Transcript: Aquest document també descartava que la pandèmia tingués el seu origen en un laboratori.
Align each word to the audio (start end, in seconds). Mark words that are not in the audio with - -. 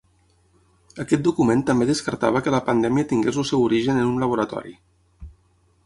Aquest 1.03 1.21
document 1.27 1.61
també 1.67 1.87
descartava 1.91 2.43
que 2.47 2.55
la 2.57 2.63
pandèmia 2.71 3.09
tingués 3.13 3.39
el 3.43 3.49
seu 3.51 3.65
origen 3.71 4.05
en 4.05 4.11
un 4.15 4.21
laboratori. 4.27 4.77